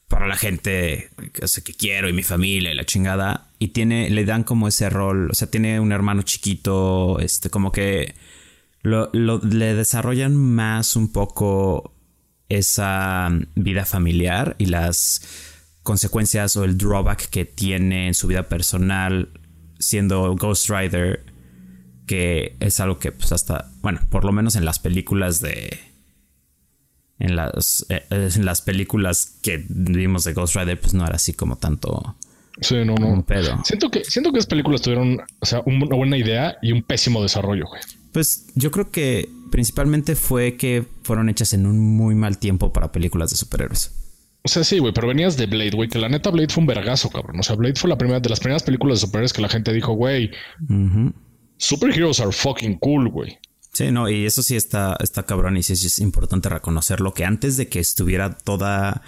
[0.07, 3.49] para la gente que, que quiero y mi familia y la chingada.
[3.59, 7.73] Y tiene, le dan como ese rol, o sea, tiene un hermano chiquito, este, como
[7.73, 8.15] que
[8.83, 11.93] lo, le desarrollan más un poco
[12.47, 15.48] esa vida familiar y las
[15.89, 19.29] consecuencias o el drawback que tiene en su vida personal
[19.79, 21.25] siendo Ghost Rider,
[22.05, 25.79] que es algo que pues hasta, bueno, por lo menos en las películas de...
[27.17, 31.33] En las, eh, en las películas que vimos de Ghost Rider, pues no era así
[31.33, 32.15] como tanto...
[32.61, 33.25] Sí, no, no.
[33.25, 33.59] pedo.
[33.63, 37.23] Siento que, siento que las películas tuvieron, o sea, una buena idea y un pésimo
[37.23, 37.81] desarrollo, güey.
[38.11, 42.91] Pues yo creo que principalmente fue que fueron hechas en un muy mal tiempo para
[42.91, 43.91] películas de superhéroes.
[44.41, 46.67] O sea, sí, güey, pero venías de Blade, güey, que la neta Blade fue un
[46.67, 47.39] vergazo, cabrón.
[47.39, 49.73] O sea, Blade fue la primera de las primeras películas de superhéroes que la gente
[49.73, 50.31] dijo, güey,
[51.57, 53.37] superheroes are fucking cool, güey.
[53.73, 57.57] Sí, no, y eso sí está, está cabrón y sí, es importante reconocerlo, que antes
[57.57, 59.03] de que estuviera toda,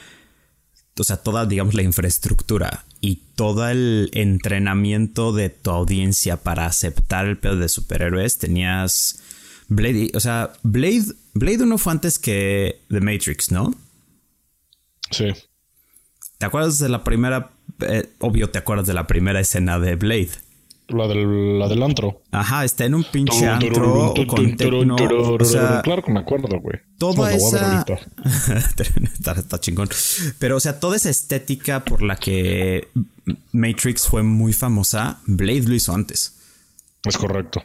[0.97, 7.25] o sea, toda, digamos, la infraestructura y todo el entrenamiento de tu audiencia para aceptar
[7.25, 9.23] el pedo de superhéroes, tenías
[9.67, 13.73] Blade, o sea, Blade, Blade 1 fue antes que The Matrix, ¿no?
[15.11, 15.27] Sí.
[16.37, 17.51] ¿Te acuerdas de la primera?
[17.81, 20.31] Eh, obvio, te acuerdas de la primera escena de Blade.
[20.87, 22.21] La del, la del antro.
[22.31, 24.95] Ajá, está en un pinche antro con tecno.
[25.39, 26.79] O sea, claro que me acuerdo, güey.
[26.97, 27.85] Toda esa.
[29.13, 29.89] está, está chingón.
[30.39, 32.89] Pero, o sea, toda esa estética por la que
[33.51, 36.37] Matrix fue muy famosa, Blade lo hizo antes.
[37.05, 37.63] Es correcto.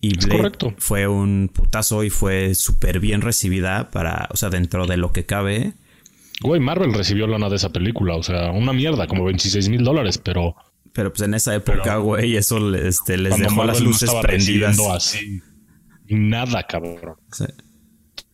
[0.00, 4.96] Y Blade fue un putazo y fue súper bien recibida para, o sea, dentro de
[4.96, 5.72] lo que cabe.
[6.40, 10.18] Güey, Marvel recibió lana de esa película, o sea, una mierda, como 26 mil dólares,
[10.18, 10.54] pero...
[10.92, 14.80] Pero pues en esa época, güey, eso este, les dejó las luces prendidas.
[14.80, 15.40] Así,
[16.08, 17.16] nada, cabrón.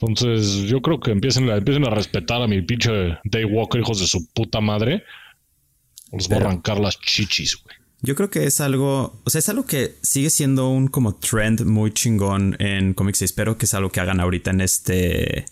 [0.01, 4.07] Entonces, yo creo que empiecen a, empiecen a respetar a mi pinche Daywalker, hijos de
[4.07, 5.03] su puta madre.
[6.13, 7.77] Les voy a arrancar las chichis, güey.
[8.03, 11.63] Yo creo que es algo, o sea, es algo que sigue siendo un como trend
[11.65, 15.47] muy chingón en cómics y espero que es algo que hagan ahorita en este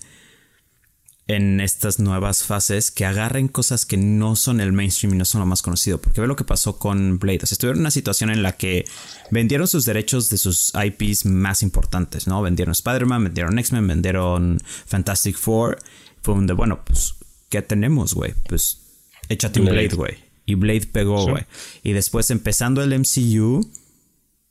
[1.29, 5.41] en estas nuevas fases que agarren cosas que no son el mainstream y no son
[5.41, 6.01] lo más conocido.
[6.01, 7.41] Porque ve lo que pasó con Blade.
[7.43, 8.85] O sea, estuvieron en una situación en la que
[9.31, 12.43] vendieron sus derechos de sus IPs más importantes, ¿no?
[12.43, 15.79] Vendieron Spider-Man, vendieron X-Men, vendieron Fantastic Four.
[16.23, 17.15] Fue un de, bueno, pues,
[17.49, 18.35] ¿qué tenemos, güey?
[18.49, 18.81] Pues,
[19.29, 20.17] échate un Blade, güey.
[20.45, 21.47] Y Blade pegó, güey.
[21.83, 23.71] Y después empezando el MCU,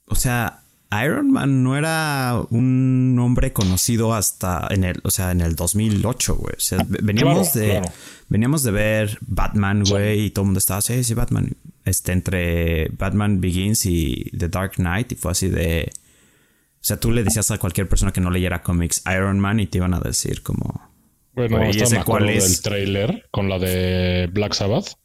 [0.06, 0.61] o sea,
[1.04, 6.36] Iron Man no era un nombre conocido hasta en el, o sea, en el 2008,
[6.36, 6.56] güey.
[6.58, 7.82] O sea, veníamos de
[8.28, 11.56] veníamos de ver Batman, güey, y todo el mundo estaba, sí, sí, Batman.
[11.86, 15.92] Este, entre Batman Begins y The Dark Knight, y fue así de.
[15.94, 19.68] O sea, tú le decías a cualquier persona que no leyera cómics Iron Man y
[19.68, 20.90] te iban a decir como.
[21.34, 22.44] Bueno, ¿y ese cuál es?
[22.44, 24.96] del trailer con la de Black Sabbath.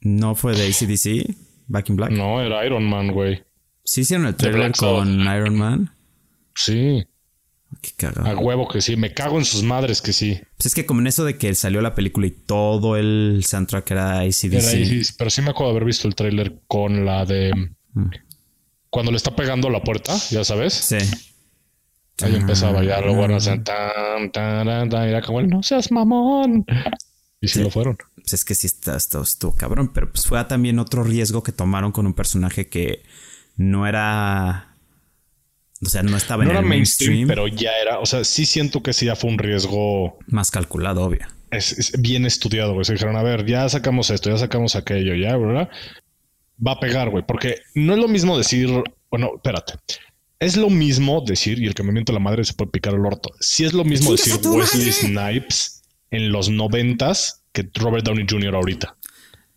[0.00, 1.36] ¿No fue de ACDC?
[1.68, 2.10] Back in Black.
[2.10, 3.45] No, era Iron Man, güey.
[3.86, 5.94] ¿Sí hicieron el trailer con Iron Man?
[6.56, 7.06] Sí.
[7.80, 8.26] Qué cagado.
[8.26, 8.96] A huevo que sí.
[8.96, 10.40] Me cago en sus madres que sí.
[10.56, 13.88] Pues es que como en eso de que salió la película y todo el soundtrack
[13.92, 14.52] era ACDC.
[14.52, 17.52] Era pero sí me acuerdo de haber visto el trailer con la de...
[17.94, 18.10] Mm.
[18.90, 20.72] Cuando le está pegando la puerta, ya sabes.
[20.74, 20.96] Sí.
[22.22, 26.64] Ahí empezaba ya lo bueno, tan, tan, tan, tan, y era como, no seas mamón.
[27.40, 27.98] Y sí, lo fueron.
[28.14, 31.92] Pues es que sí está, estuvo cabrón, pero pues fue también otro riesgo que tomaron
[31.92, 33.02] con un personaje que
[33.56, 34.76] no era.
[35.82, 37.98] O sea, no estaba en el mainstream, Pero ya era.
[37.98, 40.18] O sea, sí siento que sí ya fue un riesgo.
[40.26, 41.26] Más calculado, obvio.
[41.50, 42.84] Es, bien estudiado, güey.
[42.84, 45.68] Se dijeron, a ver, ya sacamos esto, ya sacamos aquello, ya, ¿verdad?
[46.64, 47.24] Va a pegar, güey.
[47.26, 48.70] Porque no es lo mismo decir.
[49.10, 49.74] Bueno, espérate.
[50.38, 53.06] Es lo mismo decir, y el que me miente la madre se puede picar el
[53.06, 53.30] orto.
[53.40, 58.54] Si es lo mismo decir Wesley Snipes en los noventas que Robert Downey Jr.
[58.54, 58.96] ahorita.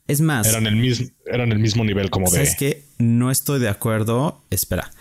[0.09, 0.47] Es más.
[0.47, 2.41] Eran el mismo, eran el mismo nivel como de.
[2.41, 4.41] Es que no estoy de acuerdo.
[4.49, 4.91] Espera.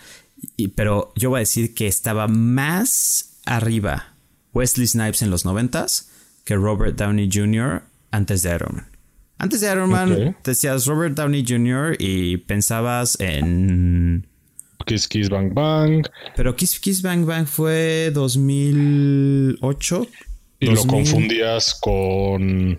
[0.75, 4.13] pero yo voy a decir que estaba más arriba
[4.53, 6.11] Wesley Snipes en los noventas
[6.45, 7.81] que Robert Downey Jr.
[8.11, 8.87] antes de Iron Man.
[9.39, 11.95] Antes de Iron Man decías Robert Downey Jr.
[11.97, 14.27] y pensabas en...
[14.85, 16.05] Kiss Kiss Bang Bang.
[16.35, 20.07] Pero Kiss Kiss Bang Bang fue 2008.
[20.59, 20.87] Y lo 2000.
[20.87, 22.77] confundías con.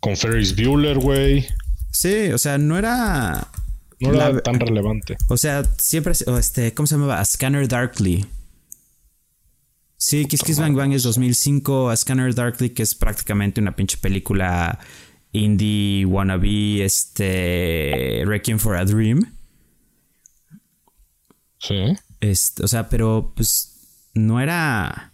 [0.00, 1.46] Con Ferris Bueller, güey.
[1.90, 3.48] Sí, o sea, no era...
[4.00, 5.16] No era La- tan relevante.
[5.28, 7.20] O sea, siempre, o este, ¿cómo se llamaba?
[7.20, 8.24] A Scanner Darkly.
[9.98, 13.98] Sí, Kiss Kiss Bang Bang es 2005, A Scanner Darkly, que es prácticamente una pinche
[13.98, 14.78] película
[15.32, 19.20] indie, wannabe, este, Requiem for a Dream.
[21.58, 21.94] Sí.
[22.20, 25.12] Este, o sea, pero pues no era...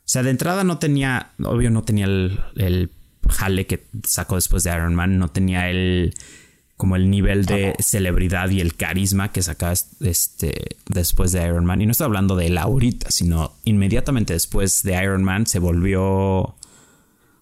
[0.00, 2.90] O sea, de entrada no tenía, obvio no tenía el, el
[3.30, 6.14] jale que sacó después de Iron Man, no tenía el
[6.76, 11.82] como el nivel de celebridad y el carisma que sacaba este después de Iron Man.
[11.82, 16.02] Y no estoy hablando de él ahorita, sino inmediatamente después de Iron Man se volvió,
[16.02, 16.56] o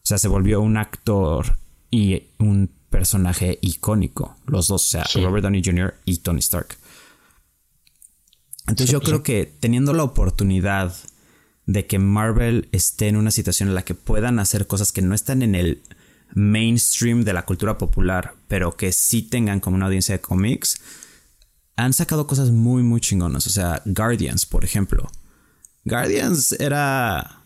[0.02, 1.56] sea, se volvió un actor
[1.88, 5.22] y un personaje icónico, los dos, o sea, Sí.
[5.22, 5.94] Robert Downey Jr.
[6.04, 6.76] y Tony Stark.
[8.66, 10.94] Entonces Sí, yo pues, creo que teniendo la oportunidad
[11.68, 15.14] de que Marvel esté en una situación en la que puedan hacer cosas que no
[15.14, 15.82] están en el
[16.32, 20.80] mainstream de la cultura popular, pero que sí tengan como una audiencia de cómics,
[21.76, 23.46] han sacado cosas muy, muy chingonas.
[23.46, 25.10] O sea, Guardians, por ejemplo.
[25.84, 27.42] Guardians era...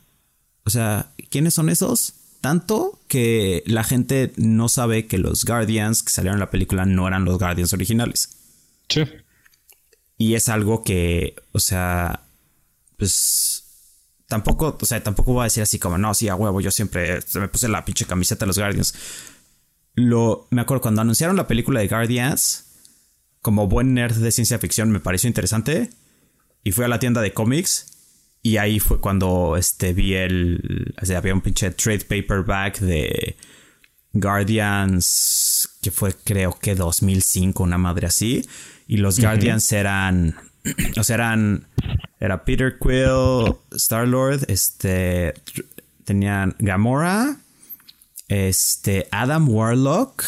[0.65, 2.15] O sea, ¿quiénes son esos?
[2.41, 7.09] Tanto que la gente no sabe que los Guardians que salieron en la película no
[7.09, 8.37] eran los Guardians originales.
[8.89, 9.03] Sí.
[10.17, 12.23] Y es algo que, o sea,
[12.97, 13.62] pues
[14.33, 17.21] tampoco, o sea, tampoco voy a decir así como, no, sí, a huevo, yo siempre
[17.35, 18.95] me puse la pinche camiseta de los Guardians.
[19.95, 22.64] Lo, me acuerdo cuando anunciaron la película de Guardians,
[23.42, 25.90] como buen nerd de ciencia ficción, me pareció interesante.
[26.64, 27.88] Y fui a la tienda de cómics.
[28.40, 30.95] Y ahí fue cuando este, vi el.
[31.03, 33.37] O sea, había un pinche trade paperback de
[34.14, 35.68] Guardians.
[35.83, 38.49] Que fue, creo que 2005, una madre así.
[38.87, 40.37] Y los Guardians eran.
[40.97, 41.66] O sea, eran.
[42.23, 45.35] Era Peter Quill, Star Lord, este.
[46.05, 47.37] Tenían Gamora,
[48.29, 49.09] este.
[49.11, 50.23] Adam Warlock.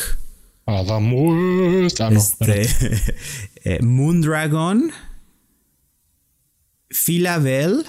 [0.66, 2.00] Adam West.
[2.00, 2.18] Ah, no.
[2.18, 2.66] Este,
[3.64, 4.90] eh, Moondragon,
[6.90, 7.84] Phila Bell,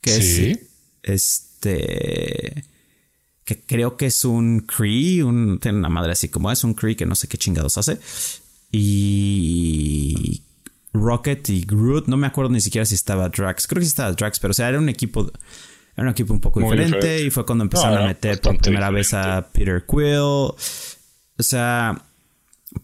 [0.00, 0.58] que Sí.
[1.02, 2.64] es este
[3.44, 6.96] que creo que es un Cree, un, tiene una madre así como es un Cree
[6.96, 7.98] que no sé qué chingados hace.
[8.70, 10.42] Y
[10.92, 14.12] Rocket y Groot, no me acuerdo ni siquiera si estaba Drax, creo que sí estaba
[14.12, 15.30] Drax, pero o sea, era un equipo
[15.96, 17.24] era un equipo un poco diferente, diferente.
[17.24, 20.20] y fue cuando empezaron No, a meter por primera vez a Peter Quill.
[20.20, 20.56] O
[21.40, 22.02] sea,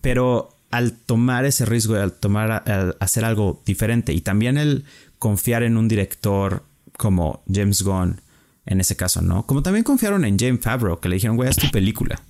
[0.00, 4.84] pero al tomar ese riesgo, al tomar, al hacer algo diferente y también el
[5.20, 6.64] confiar en un director
[6.96, 8.20] como James Gunn,
[8.66, 9.46] en ese caso, ¿no?
[9.46, 12.20] Como también confiaron en James Favreau, que le dijeron, güey, es tu película.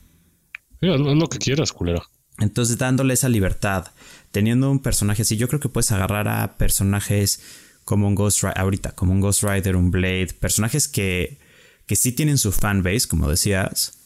[0.83, 2.03] Haz haz lo que quieras, culera.
[2.39, 3.87] Entonces, dándole esa libertad,
[4.35, 7.41] teniendo un personaje así, yo creo que puedes agarrar a personajes
[7.85, 11.39] como un Ghost Rider, ahorita, como un Ghost Rider, un Blade, personajes que,
[11.87, 13.97] que sí tienen su fanbase, como decías,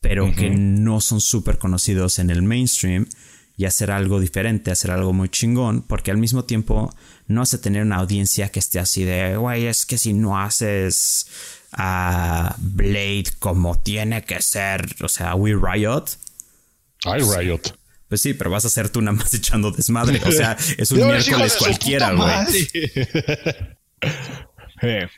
[0.00, 3.06] pero que no son súper conocidos en el mainstream
[3.56, 6.92] y hacer algo diferente, hacer algo muy chingón, porque al mismo tiempo
[7.28, 11.28] no hace tener una audiencia que esté así de, güey, es que si no haces
[11.70, 16.06] a Blade como tiene que ser, o sea, We Riot,
[17.04, 17.77] Ay, Riot.
[18.08, 20.20] Pues sí, pero vas a ser tú nada más echando desmadre.
[20.24, 22.68] O sea, es un miércoles cualquiera, güey.
[24.80, 25.08] Eh.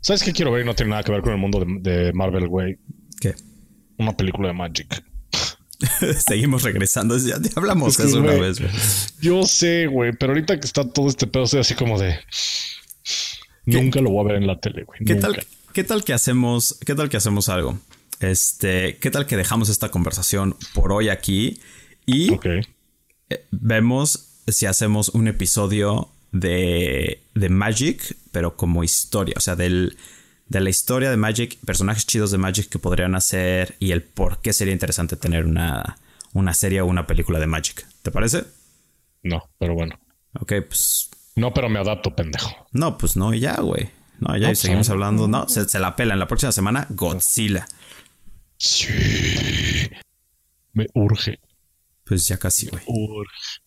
[0.00, 0.62] ¿Sabes qué quiero ver?
[0.62, 2.76] y No tiene nada que ver con el mundo de, de Marvel, güey.
[3.20, 3.36] ¿Qué?
[3.98, 5.04] Una película de Magic.
[6.26, 7.16] Seguimos regresando.
[7.18, 8.72] Ya te hablamos Es que, de eso una vez, güey.
[9.20, 12.18] Yo sé, güey, pero ahorita que está todo este pedo, soy así como de.
[13.64, 14.98] Nunca lo voy a ver en la tele, güey.
[15.04, 15.28] ¿Qué nunca.
[15.28, 16.78] tal, ¿Qué tal que hacemos?
[16.84, 17.78] ¿Qué tal que hacemos algo?
[18.20, 21.60] Este, ¿qué tal que dejamos esta conversación por hoy aquí
[22.06, 22.32] y
[23.28, 29.96] eh, vemos si hacemos un episodio de, de Magic, pero como historia, o sea, del,
[30.48, 34.40] de la historia de Magic, personajes chidos de Magic que podrían hacer y el por
[34.40, 35.98] qué sería interesante tener una,
[36.32, 37.86] una serie o una película de Magic.
[38.02, 38.44] ¿Te parece?
[39.22, 39.98] No, pero bueno.
[40.40, 42.50] Ok, pues No, pero me adapto, pendejo.
[42.72, 43.90] no, pues no, y ya, güey.
[44.20, 45.28] No, ya No, y seguimos pues, hablando.
[45.28, 46.14] No, se, se la pela.
[46.14, 47.66] En la próxima semana, Godzilla.
[48.58, 49.90] Sí.
[50.72, 51.38] Me urge.
[52.04, 52.82] Pues ya casi, güey.
[52.86, 53.60] Urge.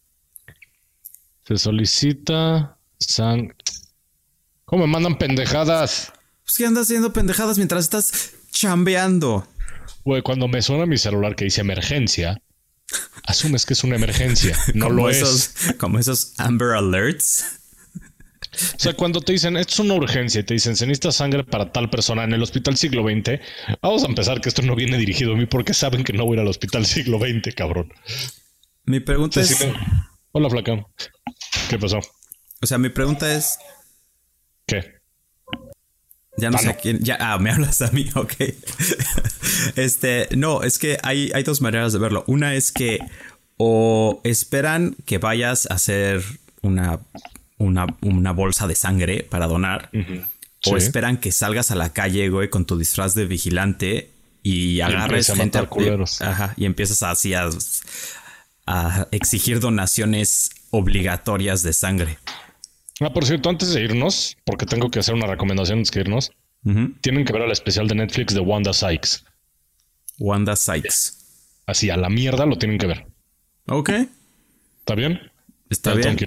[1.47, 3.53] Se solicita San.
[4.65, 6.13] ¿Cómo me mandan pendejadas?
[6.43, 9.47] Pues que andas haciendo pendejadas mientras estás chambeando.
[10.03, 12.41] Güey, cuando me suena mi celular que dice emergencia,
[13.23, 14.57] asumes que es una emergencia.
[14.73, 15.75] No como lo esos, es.
[15.77, 17.58] Como esos Amber Alerts.
[18.51, 21.43] O sea, cuando te dicen esto es una urgencia y te dicen se necesita sangre
[21.43, 23.39] para tal persona en el hospital siglo XX,
[23.81, 26.33] vamos a empezar que esto no viene dirigido a mí porque saben que no voy
[26.33, 27.93] a ir al hospital siglo XX, cabrón.
[28.85, 29.67] Mi pregunta es.
[30.31, 30.85] Hola, flaca.
[31.69, 31.99] ¿Qué pasó?
[32.61, 33.59] O sea, mi pregunta es.
[34.65, 34.99] ¿Qué?
[36.37, 36.99] Ya no sé quién.
[36.99, 38.33] Ya, ah, me hablas a mí, ok.
[39.75, 42.23] este, no, es que hay, hay dos maneras de verlo.
[42.27, 42.99] Una es que
[43.57, 46.23] o esperan que vayas a hacer
[46.61, 47.01] una,
[47.59, 49.91] una, bolsa de sangre para donar.
[50.65, 54.09] O esperan que salgas a la calle, güey, con tu disfraz de vigilante
[54.41, 55.59] y agarres gente
[56.21, 57.49] ajá, y empiezas así a,
[58.65, 62.17] a exigir donaciones obligatorias de sangre.
[63.01, 66.31] Ah, por cierto, antes de irnos, porque tengo que hacer una recomendación antes de irnos,
[67.01, 69.23] tienen que ver el especial de Netflix de Wanda Sykes.
[70.19, 71.13] Wanda Sykes.
[71.65, 73.07] Así, a la mierda lo tienen que ver.
[73.67, 73.91] Ok.
[74.79, 75.31] ¿Está bien?
[75.69, 76.17] Está bien.
[76.19, 76.25] Y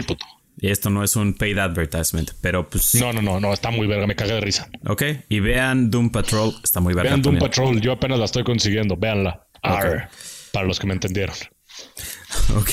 [0.70, 2.94] esto no es un paid advertisement, pero pues.
[2.94, 4.68] No, no, no, no, está muy verga, me cagué de risa.
[4.86, 7.10] Ok, y vean Doom Patrol, está muy verga.
[7.10, 9.46] Vean Doom Patrol, yo apenas la estoy consiguiendo, véanla.
[9.62, 11.36] Para los que me entendieron.
[12.56, 12.70] Ok,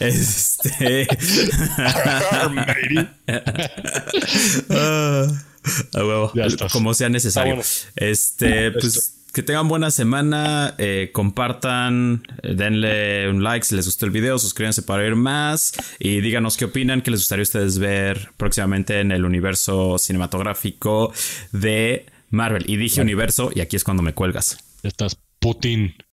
[0.00, 1.06] este.
[6.72, 7.60] Como sea necesario.
[7.94, 14.04] Este, pues que tengan buena semana, eh, compartan, eh, denle un like si les gustó
[14.04, 17.78] el video, suscríbanse para ver más y díganos qué opinan, qué les gustaría a ustedes
[17.78, 21.12] ver próximamente en el universo cinematográfico
[21.52, 22.64] de Marvel.
[22.66, 24.58] Y dije universo y aquí es cuando me cuelgas.
[24.82, 25.94] Estás Putin.